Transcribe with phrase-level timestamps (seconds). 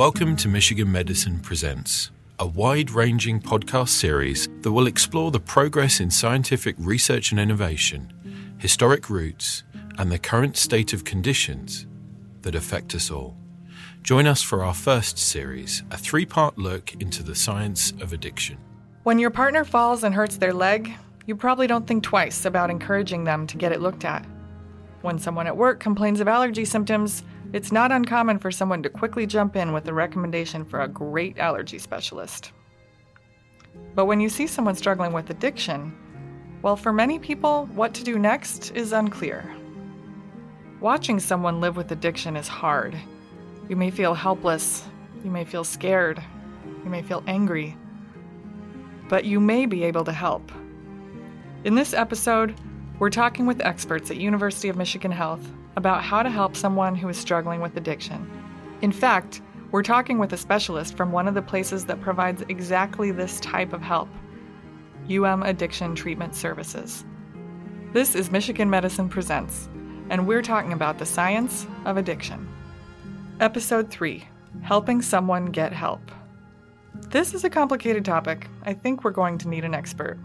[0.00, 6.00] Welcome to Michigan Medicine Presents, a wide ranging podcast series that will explore the progress
[6.00, 8.10] in scientific research and innovation,
[8.56, 9.62] historic roots,
[9.98, 11.86] and the current state of conditions
[12.40, 13.36] that affect us all.
[14.02, 18.56] Join us for our first series, a three part look into the science of addiction.
[19.02, 20.94] When your partner falls and hurts their leg,
[21.26, 24.24] you probably don't think twice about encouraging them to get it looked at.
[25.02, 29.26] When someone at work complains of allergy symptoms, it's not uncommon for someone to quickly
[29.26, 32.52] jump in with a recommendation for a great allergy specialist.
[33.94, 35.96] But when you see someone struggling with addiction,
[36.62, 39.44] well, for many people, what to do next is unclear.
[40.80, 42.96] Watching someone live with addiction is hard.
[43.68, 44.84] You may feel helpless,
[45.24, 46.22] you may feel scared,
[46.84, 47.76] you may feel angry,
[49.08, 50.52] but you may be able to help.
[51.64, 52.54] In this episode,
[53.00, 57.08] we're talking with experts at University of Michigan Health about how to help someone who
[57.08, 58.28] is struggling with addiction.
[58.82, 59.40] In fact,
[59.70, 63.72] we're talking with a specialist from one of the places that provides exactly this type
[63.72, 64.08] of help
[65.10, 67.04] UM Addiction Treatment Services.
[67.92, 69.68] This is Michigan Medicine Presents,
[70.08, 72.48] and we're talking about the science of addiction.
[73.40, 74.24] Episode 3
[74.62, 76.10] Helping Someone Get Help.
[77.08, 78.46] This is a complicated topic.
[78.62, 80.18] I think we're going to need an expert.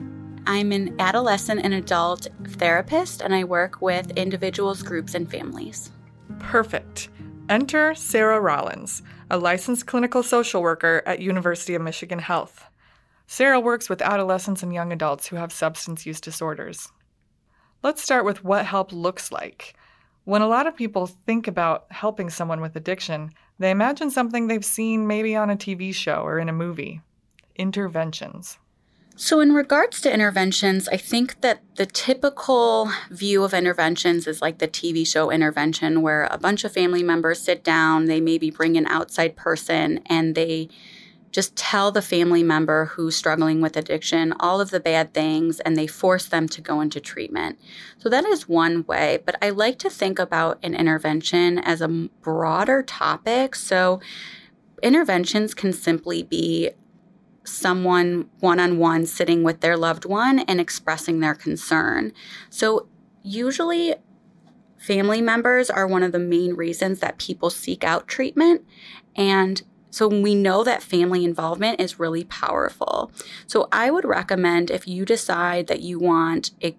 [0.48, 5.92] I'm an adolescent and adult therapist, and I work with individuals, groups, and families.
[6.38, 7.10] Perfect.
[7.50, 9.02] Enter Sarah Rollins,
[9.32, 12.66] a licensed clinical social worker at University of Michigan Health.
[13.26, 16.92] Sarah works with adolescents and young adults who have substance use disorders.
[17.82, 19.76] Let's start with what help looks like.
[20.26, 24.66] When a lot of people think about helping someone with addiction, they imagine something they've
[24.66, 27.02] seen maybe on a TV show or in a movie
[27.56, 28.60] interventions.
[29.18, 34.58] So, in regards to interventions, I think that the typical view of interventions is like
[34.58, 38.76] the TV show intervention, where a bunch of family members sit down, they maybe bring
[38.76, 40.68] an outside person, and they
[41.32, 45.76] just tell the family member who's struggling with addiction all of the bad things and
[45.76, 47.60] they force them to go into treatment.
[47.98, 51.90] So that is one way, but I like to think about an intervention as a
[51.90, 53.54] broader topic.
[53.54, 54.00] So
[54.82, 56.72] interventions can simply be
[57.46, 62.12] someone one on one sitting with their loved one and expressing their concern.
[62.50, 62.88] So,
[63.24, 63.96] usually,
[64.78, 68.64] family members are one of the main reasons that people seek out treatment.
[69.16, 73.12] And so we know that family involvement is really powerful.
[73.48, 76.76] So I would recommend if you decide that you want a,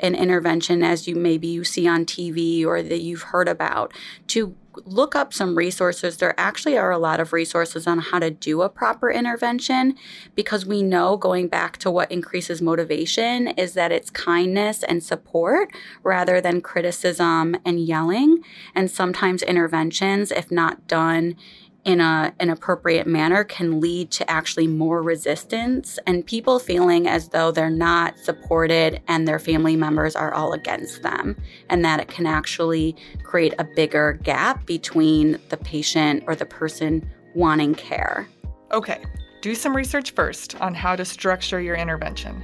[0.00, 3.92] an intervention as you maybe you see on TV or that you've heard about
[4.28, 6.16] to look up some resources.
[6.16, 9.96] There actually are a lot of resources on how to do a proper intervention
[10.34, 15.70] because we know going back to what increases motivation is that it's kindness and support
[16.02, 18.42] rather than criticism and yelling.
[18.74, 21.36] And sometimes interventions, if not done
[21.84, 27.28] in a, an appropriate manner can lead to actually more resistance and people feeling as
[27.28, 31.36] though they're not supported and their family members are all against them
[31.70, 37.08] and that it can actually create a bigger gap between the patient or the person
[37.34, 38.28] wanting care.
[38.72, 39.02] Okay,
[39.40, 42.42] do some research first on how to structure your intervention.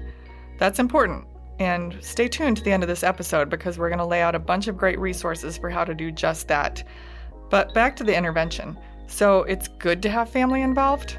[0.59, 1.27] That's important.
[1.59, 4.35] And stay tuned to the end of this episode because we're going to lay out
[4.35, 6.83] a bunch of great resources for how to do just that.
[7.51, 8.79] But back to the intervention.
[9.07, 11.17] So it's good to have family involved?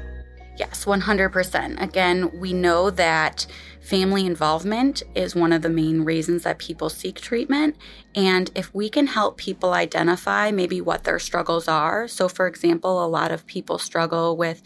[0.58, 1.80] Yes, 100%.
[1.80, 3.46] Again, we know that
[3.80, 7.76] family involvement is one of the main reasons that people seek treatment.
[8.16, 13.04] And if we can help people identify maybe what their struggles are, so for example,
[13.04, 14.62] a lot of people struggle with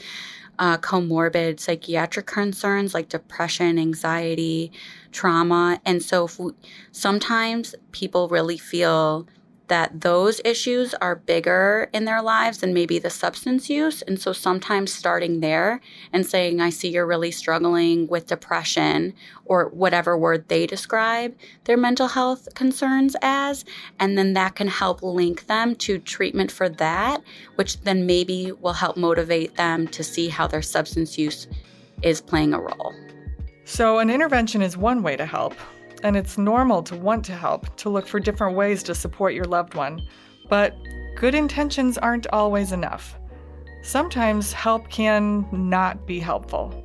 [0.59, 4.73] uh, comorbid psychiatric concerns like depression, anxiety,
[5.11, 5.81] trauma.
[5.85, 6.53] And so we,
[6.91, 9.27] sometimes people really feel
[9.69, 14.03] that those issues are bigger in their lives than maybe the substance use.
[14.03, 15.81] And so sometimes starting there
[16.13, 21.77] and saying, I see you're really struggling with depression or whatever word they describe their
[21.77, 23.65] mental health concerns as.
[23.99, 27.23] And then that can help link them to treatment for that,
[27.55, 31.47] which then maybe will help motivate them to see how their substance use
[32.03, 32.95] is playing a role.
[33.65, 35.55] So, an intervention is one way to help
[36.03, 39.45] and it's normal to want to help, to look for different ways to support your
[39.45, 40.01] loved one.
[40.49, 40.77] But
[41.17, 43.19] good intentions aren't always enough.
[43.83, 46.83] Sometimes help can not be helpful.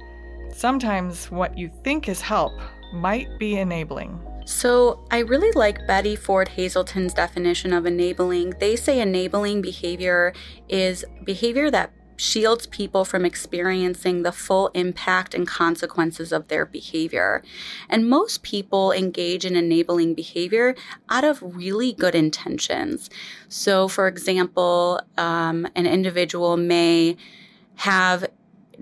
[0.53, 2.53] Sometimes what you think is help
[2.93, 4.19] might be enabling.
[4.45, 8.51] So, I really like Betty Ford Hazelden's definition of enabling.
[8.61, 10.33] They say enabling behavior
[10.69, 17.43] is behavior that shields people from experiencing the full impact and consequences of their behavior.
[17.87, 20.75] And most people engage in enabling behavior
[21.09, 23.09] out of really good intentions.
[23.47, 27.15] So, for example, um, an individual may
[27.75, 28.25] have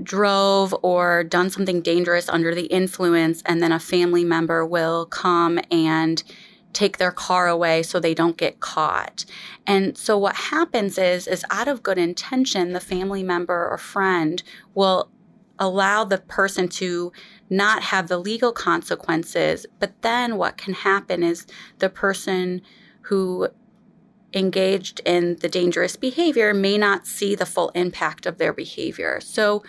[0.01, 5.59] drove or done something dangerous under the influence, and then a family member will come
[5.71, 6.23] and
[6.75, 9.25] take their car away so they don't get caught.
[9.65, 14.43] And so what happens is is out of good intention the family member or friend
[14.75, 15.09] will
[15.57, 17.11] allow the person to
[17.49, 21.47] not have the legal consequences, but then what can happen is
[21.79, 22.61] the person
[23.03, 23.47] who
[24.33, 29.21] engaged in the dangerous behavior may not see the full impact of their behavior.
[29.21, 29.63] So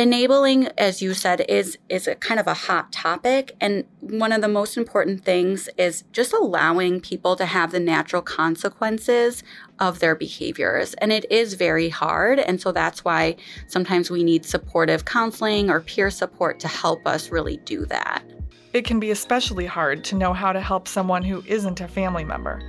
[0.00, 3.54] enabling as you said is is a kind of a hot topic.
[3.60, 8.22] And one of the most important things is just allowing people to have the natural
[8.22, 9.42] consequences
[9.78, 10.94] of their behaviors.
[10.94, 12.38] And it is very hard.
[12.38, 13.36] And so that's why
[13.68, 18.24] sometimes we need supportive counseling or peer support to help us really do that.
[18.72, 22.24] It can be especially hard to know how to help someone who isn't a family
[22.24, 22.62] member.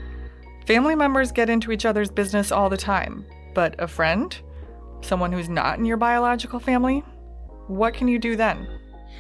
[0.66, 3.26] Family members get into each other's business all the time.
[3.54, 4.36] But a friend?
[5.02, 7.04] Someone who's not in your biological family
[7.78, 8.68] what can you do then?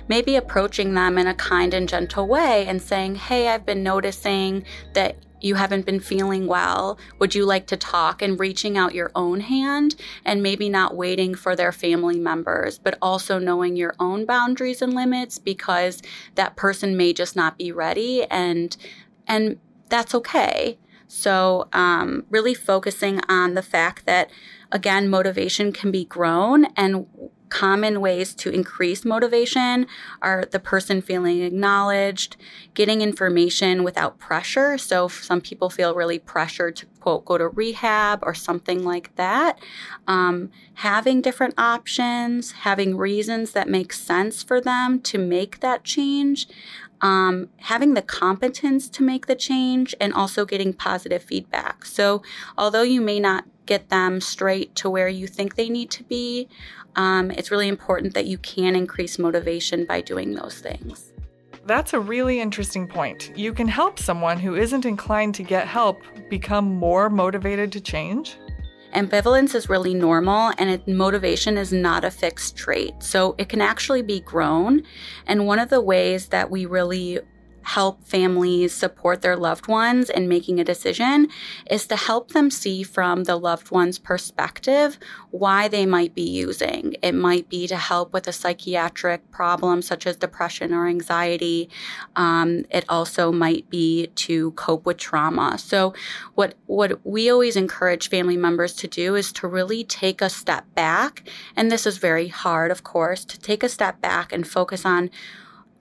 [0.07, 4.65] Maybe approaching them in a kind and gentle way and saying, Hey, I've been noticing
[4.93, 6.99] that you haven't been feeling well.
[7.19, 8.21] Would you like to talk?
[8.21, 12.97] And reaching out your own hand and maybe not waiting for their family members, but
[13.01, 16.01] also knowing your own boundaries and limits because
[16.35, 18.77] that person may just not be ready and
[19.27, 19.59] and
[19.89, 20.77] that's okay.
[21.07, 24.29] So um, really focusing on the fact that
[24.71, 27.07] again motivation can be grown and
[27.51, 29.85] Common ways to increase motivation
[30.21, 32.37] are the person feeling acknowledged,
[32.73, 34.77] getting information without pressure.
[34.77, 39.59] So, some people feel really pressured to quote, go to rehab or something like that.
[40.07, 46.47] Um, having different options, having reasons that make sense for them to make that change.
[47.01, 51.83] Um, having the competence to make the change and also getting positive feedback.
[51.83, 52.21] So,
[52.57, 56.49] although you may not get them straight to where you think they need to be,
[56.97, 61.13] um, it's really important that you can increase motivation by doing those things.
[61.65, 63.31] That's a really interesting point.
[63.33, 68.35] You can help someone who isn't inclined to get help become more motivated to change.
[68.93, 72.93] Ambivalence is really normal and it, motivation is not a fixed trait.
[72.99, 74.83] So it can actually be grown.
[75.27, 77.19] And one of the ways that we really
[77.63, 81.27] help families support their loved ones in making a decision
[81.69, 84.97] is to help them see from the loved one's perspective
[85.31, 86.95] why they might be using.
[87.01, 91.69] It might be to help with a psychiatric problem such as depression or anxiety.
[92.15, 95.57] Um, it also might be to cope with trauma.
[95.57, 95.93] So,
[96.35, 100.65] what what we always encourage family members to do is to really take a step
[100.75, 104.85] back, and this is very hard, of course, to take a step back and focus
[104.85, 105.09] on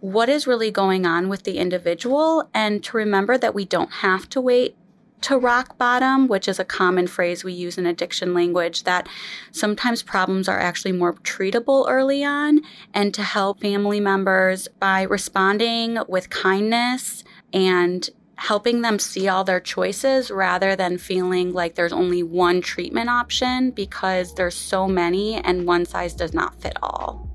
[0.01, 4.29] what is really going on with the individual and to remember that we don't have
[4.31, 4.77] to wait
[5.23, 9.07] to rock bottom, which is a common phrase we use in addiction language, that
[9.51, 12.61] sometimes problems are actually more treatable early on,
[12.95, 19.61] and to help family members by responding with kindness and helping them see all their
[19.61, 25.67] choices rather than feeling like there's only one treatment option because there's so many and
[25.67, 27.30] one size does not fit all.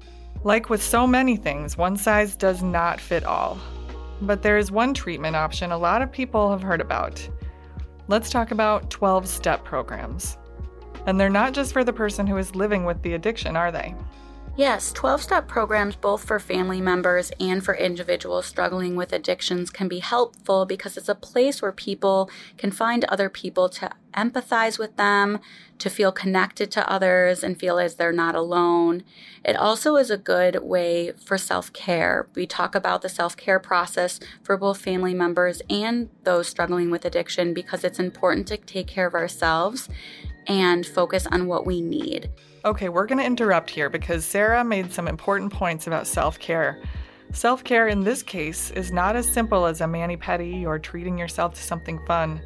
[0.46, 3.58] Like with so many things, one size does not fit all.
[4.22, 7.28] But there is one treatment option a lot of people have heard about.
[8.08, 10.38] Let's talk about 12 step programs.
[11.08, 13.96] And they're not just for the person who is living with the addiction, are they?
[14.58, 19.90] Yes, 12 step programs, both for family members and for individuals struggling with addictions, can
[19.90, 24.96] be helpful because it's a place where people can find other people to empathize with
[24.96, 25.40] them,
[25.80, 29.04] to feel connected to others, and feel as they're not alone.
[29.44, 32.30] It also is a good way for self care.
[32.34, 37.04] We talk about the self care process for both family members and those struggling with
[37.04, 39.90] addiction because it's important to take care of ourselves
[40.48, 42.30] and focus on what we need.
[42.66, 46.82] Okay, we're going to interrupt here because Sarah made some important points about self care.
[47.32, 51.16] Self care in this case is not as simple as a mani pedi or treating
[51.16, 52.42] yourself to something fun.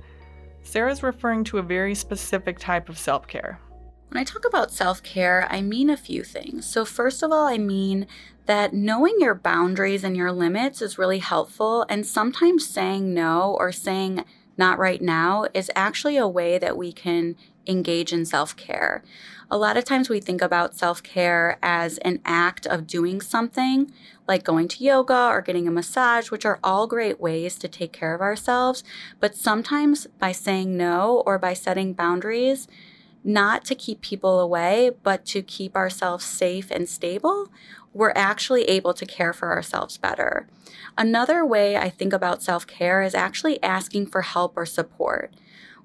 [0.61, 3.61] Sarah's referring to a very specific type of self care.
[4.09, 6.65] When I talk about self care, I mean a few things.
[6.65, 8.05] So, first of all, I mean
[8.45, 13.71] that knowing your boundaries and your limits is really helpful, and sometimes saying no or
[13.71, 14.25] saying
[14.57, 17.37] not right now is actually a way that we can
[17.69, 19.03] engage in self care.
[19.51, 23.91] A lot of times we think about self care as an act of doing something
[24.27, 27.91] like going to yoga or getting a massage, which are all great ways to take
[27.91, 28.83] care of ourselves.
[29.19, 32.67] But sometimes by saying no or by setting boundaries,
[33.23, 37.51] not to keep people away, but to keep ourselves safe and stable,
[37.93, 40.47] we're actually able to care for ourselves better.
[40.97, 45.33] Another way I think about self care is actually asking for help or support.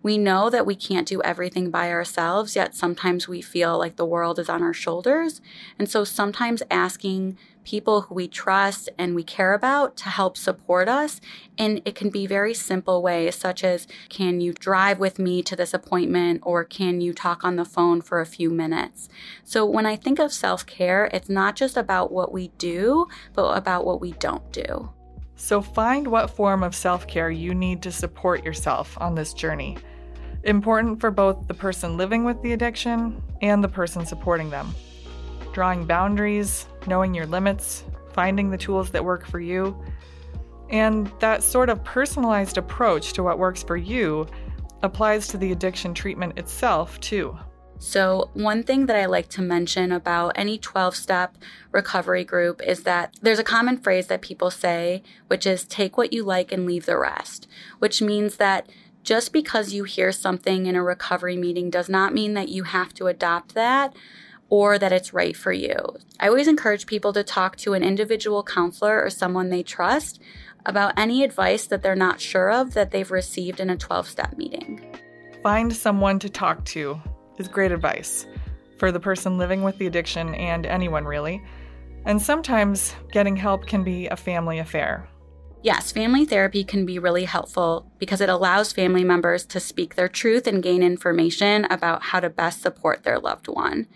[0.04, 4.04] We know that we can't do everything by ourselves, yet sometimes we feel like the
[4.04, 5.40] world is on our shoulders.
[5.78, 10.90] And so sometimes asking people who we trust and we care about to help support
[10.90, 11.23] us.
[11.56, 15.56] And it can be very simple ways, such as can you drive with me to
[15.56, 19.08] this appointment or can you talk on the phone for a few minutes?
[19.42, 23.56] So when I think of self care, it's not just about what we do, but
[23.56, 24.90] about what we don't do.
[25.37, 29.78] So find what form of self care you need to support yourself on this journey
[30.44, 34.74] important for both the person living with the addiction and the person supporting them.
[35.52, 39.76] Drawing boundaries, knowing your limits, finding the tools that work for you,
[40.70, 44.26] and that sort of personalized approach to what works for you
[44.82, 47.36] applies to the addiction treatment itself, too.
[47.78, 51.36] So, one thing that I like to mention about any 12 step
[51.72, 56.12] recovery group is that there's a common phrase that people say, which is take what
[56.12, 57.46] you like and leave the rest,
[57.80, 58.68] which means that
[59.04, 62.92] just because you hear something in a recovery meeting does not mean that you have
[62.94, 63.94] to adopt that
[64.49, 65.76] or that it's right for you.
[66.18, 70.20] I always encourage people to talk to an individual counselor or someone they trust
[70.66, 74.37] about any advice that they're not sure of that they've received in a 12 step
[74.38, 74.80] meeting.
[75.42, 77.00] Find someone to talk to
[77.38, 78.26] is great advice
[78.78, 81.42] for the person living with the addiction and anyone really.
[82.06, 85.08] And sometimes getting help can be a family affair.
[85.64, 90.09] Yes, family therapy can be really helpful because it allows family members to speak their
[90.09, 93.87] truth and gain information about how to best support their loved one.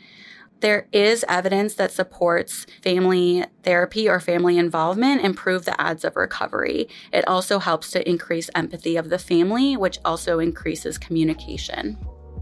[0.61, 6.89] There is evidence that supports family therapy or family involvement improve the odds of recovery.
[7.13, 11.99] It also helps to increase empathy of the family, which also increases communication.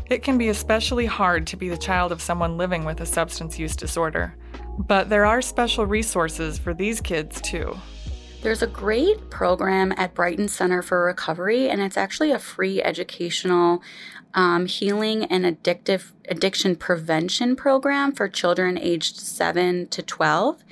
[0.09, 3.59] It can be especially hard to be the child of someone living with a substance
[3.59, 4.37] use disorder,
[4.79, 7.77] but there are special resources for these kids too.
[8.47, 13.83] There's a great program at Brighton Center for Recovery, and it's actually a free educational
[14.35, 20.63] um, healing and addictive addiction prevention program for children aged 7 to 12.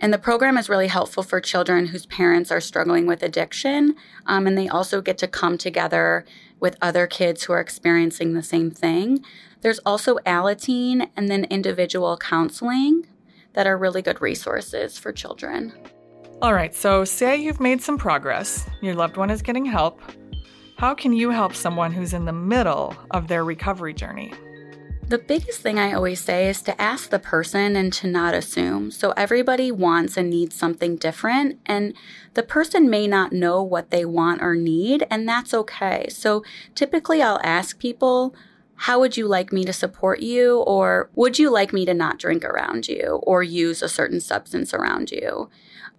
[0.00, 3.94] And the program is really helpful for children whose parents are struggling with addiction.
[4.26, 6.24] Um, and they also get to come together
[6.58, 9.24] with other kids who are experiencing the same thing.
[9.60, 13.06] There's also Alateen and then individual counseling
[13.52, 15.72] that are really good resources for children.
[16.42, 20.00] All right, so say you've made some progress, your loved one is getting help.
[20.78, 24.32] How can you help someone who's in the middle of their recovery journey?
[25.06, 28.90] The biggest thing I always say is to ask the person and to not assume.
[28.90, 31.92] So, everybody wants and needs something different, and
[32.32, 36.06] the person may not know what they want or need, and that's okay.
[36.08, 36.42] So,
[36.74, 38.34] typically, I'll ask people,
[38.76, 40.60] How would you like me to support you?
[40.60, 44.72] Or would you like me to not drink around you or use a certain substance
[44.72, 45.50] around you?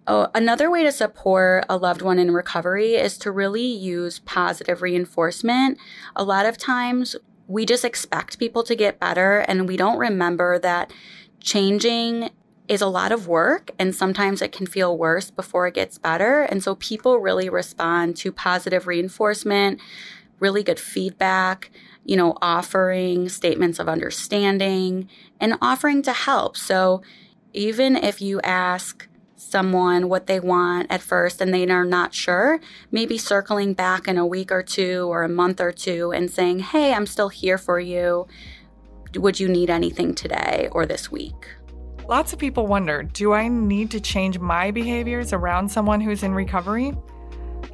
[0.06, 4.82] Oh, another way to support a loved one in recovery is to really use positive
[4.82, 5.78] reinforcement.
[6.16, 7.14] A lot of times
[7.46, 10.92] we just expect people to get better and we don't remember that
[11.38, 12.30] changing
[12.66, 16.42] is a lot of work and sometimes it can feel worse before it gets better.
[16.42, 19.80] And so people really respond to positive reinforcement,
[20.40, 21.70] really good feedback,
[22.04, 26.56] you know, offering statements of understanding and offering to help.
[26.56, 27.02] So
[27.52, 29.06] even if you ask,
[29.42, 34.16] someone what they want at first and they are not sure, maybe circling back in
[34.16, 37.58] a week or two or a month or two and saying, Hey, I'm still here
[37.58, 38.26] for you.
[39.16, 41.48] Would you need anything today or this week?
[42.08, 46.34] Lots of people wonder do I need to change my behaviors around someone who's in
[46.34, 46.94] recovery?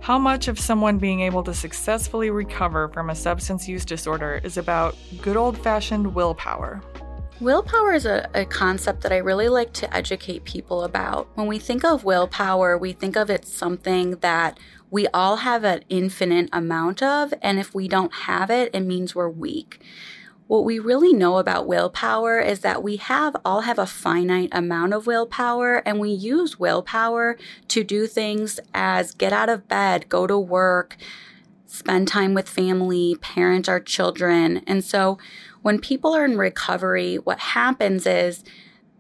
[0.01, 4.57] How much of someone being able to successfully recover from a substance use disorder is
[4.57, 6.83] about good old fashioned willpower?
[7.41, 11.29] Willpower is a, a, concept that I really like to educate people about.
[11.37, 14.59] When we think of willpower, we think of it something that
[14.91, 19.15] we all have an infinite amount of, and if we don't have it, it means
[19.15, 19.81] we're weak.
[20.49, 24.95] What we really know about willpower is that we have all have a finite amount
[24.95, 27.37] of willpower and we use willpower
[27.69, 30.97] to do things as get out of bed, go to work,
[31.67, 34.63] spend time with family, parent our children.
[34.67, 35.19] And so
[35.63, 38.45] when people are in recovery, what happens is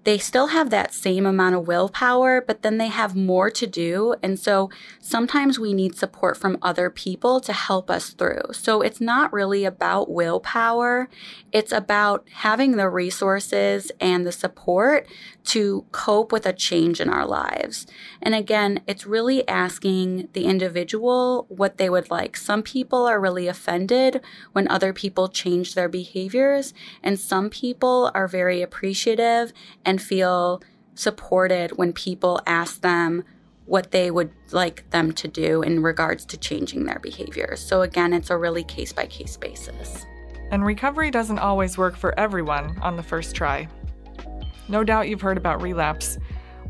[0.08, 4.14] they still have that same amount of willpower, but then they have more to do.
[4.22, 4.70] And so
[5.02, 8.40] sometimes we need support from other people to help us through.
[8.52, 11.10] So it's not really about willpower,
[11.52, 15.06] it's about having the resources and the support
[15.44, 17.86] to cope with a change in our lives.
[18.22, 22.36] And again, it's really asking the individual what they would like.
[22.36, 24.22] Some people are really offended
[24.52, 29.52] when other people change their behaviors, and some people are very appreciative
[29.86, 30.62] and feel
[30.94, 33.24] supported when people ask them
[33.66, 37.60] what they would like them to do in regards to changing their behaviors.
[37.60, 40.06] So, again, it's a really case by case basis.
[40.50, 43.68] And recovery doesn't always work for everyone on the first try.
[44.68, 46.18] No doubt you've heard about relapse.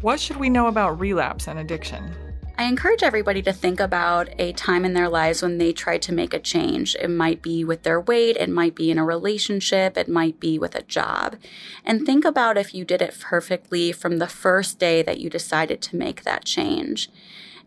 [0.01, 2.13] What should we know about relapse and addiction?
[2.59, 6.13] I encourage everybody to think about a time in their lives when they tried to
[6.13, 6.97] make a change.
[6.97, 10.59] It might be with their weight, it might be in a relationship, it might be
[10.59, 11.37] with a job.
[11.85, 15.81] And think about if you did it perfectly from the first day that you decided
[15.83, 17.11] to make that change.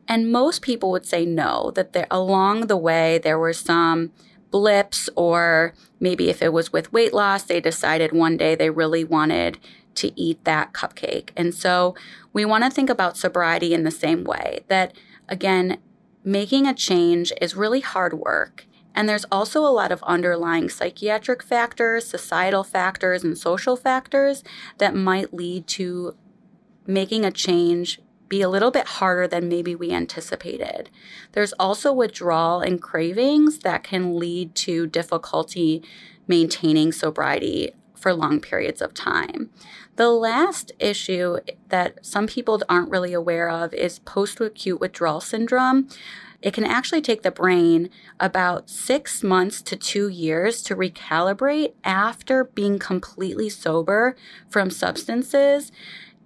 [0.10, 4.12] And most people would say no, that there, along the way there were some
[4.50, 9.06] blips, or maybe if it was with weight loss, they decided one day they really
[9.06, 9.58] wanted
[9.96, 11.30] to eat that cupcake.
[11.36, 11.96] And so
[12.34, 14.96] we want to think about sobriety in the same way that,
[15.28, 15.78] again,
[16.24, 18.66] making a change is really hard work.
[18.94, 24.44] And there's also a lot of underlying psychiatric factors, societal factors, and social factors
[24.80, 26.16] that might lead to
[26.86, 30.90] making a change be a little bit harder than maybe we anticipated.
[31.34, 35.84] There's also withdrawal and cravings that can lead to difficulty
[36.28, 37.72] maintaining sobriety
[38.02, 39.52] for long periods of time.
[39.96, 41.38] The last issue
[41.70, 45.88] that some people aren't really aware of is post acute withdrawal syndrome.
[46.42, 52.46] It can actually take the brain about six months to two years to recalibrate after
[52.46, 54.16] being completely sober
[54.50, 55.72] from substances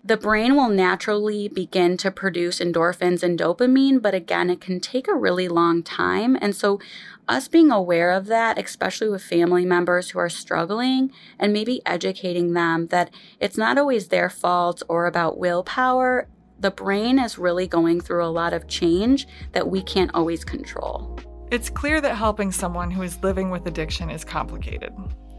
[0.05, 5.07] the brain will naturally begin to produce endorphins and dopamine, but again, it can take
[5.07, 6.37] a really long time.
[6.39, 6.79] And so,
[7.27, 12.53] us being aware of that, especially with family members who are struggling, and maybe educating
[12.53, 13.09] them that
[13.39, 16.27] it's not always their fault or about willpower.
[16.59, 21.19] The brain is really going through a lot of change that we can't always control.
[21.49, 24.93] It's clear that helping someone who is living with addiction is complicated.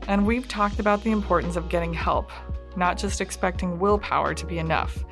[0.08, 2.32] And we've talked about the importance of getting help
[2.76, 5.04] not just expecting willpower to be enough.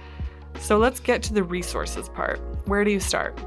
[0.60, 2.40] So let's get to the resources part.
[2.66, 3.38] Where do you start?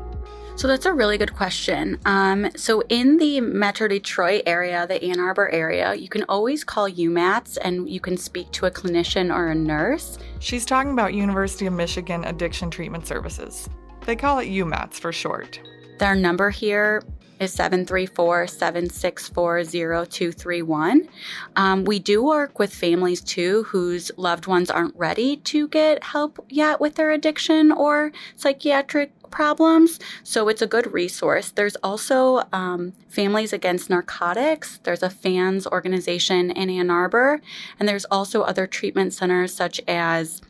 [0.57, 1.99] So that's a really good question.
[2.05, 6.89] Um, so in the Metro Detroit area, the Ann Arbor area, you can always call
[6.89, 10.17] UMATS and you can speak to a clinician or a nurse.
[10.39, 13.69] She's talking about University of Michigan Addiction Treatment Services.
[14.07, 15.59] They call it UMATS for short.
[15.99, 17.03] Their number here
[17.39, 21.07] is 734 764 0231.
[21.55, 26.43] Um, we do work with families too whose loved ones aren't ready to get help
[26.49, 29.99] yet with their addiction or psychiatric problems.
[30.23, 31.51] So it's a good resource.
[31.51, 34.79] There's also um, Families Against Narcotics.
[34.83, 37.41] There's a FANS organization in Ann Arbor.
[37.79, 40.41] And there's also other treatment centers such as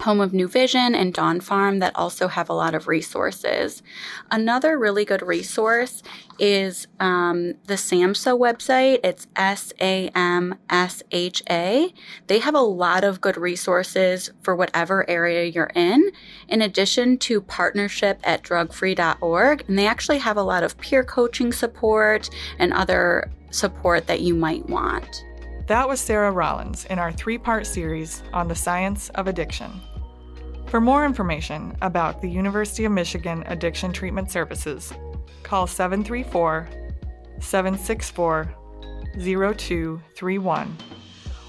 [0.00, 3.80] Home of New Vision and Dawn Farm that also have a lot of resources.
[4.28, 6.02] Another really good resource
[6.38, 8.98] is um, the SAMHSA website.
[9.04, 11.94] It's S A M S H A.
[12.26, 16.10] They have a lot of good resources for whatever area you're in,
[16.48, 19.64] in addition to partnership at drugfree.org.
[19.68, 22.28] And they actually have a lot of peer coaching support
[22.58, 25.24] and other support that you might want.
[25.66, 29.80] That was Sarah Rollins in our three part series on the science of addiction.
[30.66, 34.92] For more information about the University of Michigan Addiction Treatment Services,
[35.42, 36.68] call 734
[37.40, 38.54] 764
[39.16, 40.76] 0231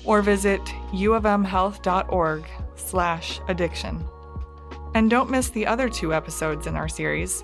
[0.05, 0.61] or visit
[0.93, 4.03] uofmhealth.org slash addiction.
[4.93, 7.43] And don't miss the other two episodes in our series.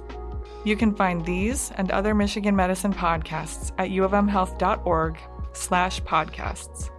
[0.64, 5.18] You can find these and other Michigan medicine podcasts at uofmhealth.org
[5.54, 6.90] slash podcasts,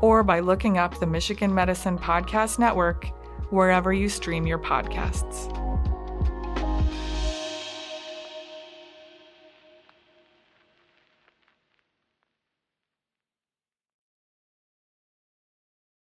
[0.00, 3.06] or by looking up the Michigan Medicine Podcast Network
[3.50, 5.65] wherever you stream your podcasts.